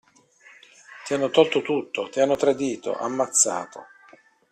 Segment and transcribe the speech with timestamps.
[1.05, 3.85] Ti hanno tolto tutto, ti hanno tradito, ammazzato.